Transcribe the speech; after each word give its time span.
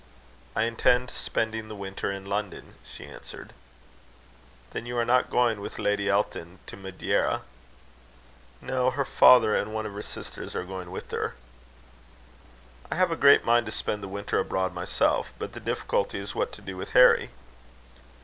"I 0.55 0.63
intend 0.63 1.11
spending 1.11 1.67
the 1.67 1.75
winter 1.75 2.11
in 2.11 2.25
London," 2.25 2.73
she 2.83 3.05
answered. 3.05 3.53
"Then 4.71 4.87
you 4.87 4.97
are 4.97 5.05
not 5.05 5.29
going 5.29 5.61
with 5.61 5.77
Lady 5.77 6.09
Emily 6.09 6.57
to 6.65 6.75
Madeira?" 6.75 7.43
"No. 8.61 8.89
Her 8.89 9.05
father 9.05 9.55
and 9.55 9.75
one 9.75 9.85
of 9.85 9.93
her 9.93 10.01
sisters 10.01 10.55
are 10.55 10.63
going 10.65 10.89
with 10.89 11.11
her." 11.11 11.35
"I 12.89 12.95
have 12.95 13.11
a 13.11 13.15
great 13.15 13.45
mind 13.45 13.67
to 13.67 13.71
spend 13.71 14.01
the 14.01 14.07
winter 14.07 14.39
abroad 14.39 14.73
myself; 14.73 15.33
but 15.37 15.53
the 15.53 15.59
difficulty 15.59 16.17
is 16.17 16.33
what 16.33 16.51
to 16.53 16.63
do 16.63 16.75
with 16.77 16.89
Harry." 16.93 17.29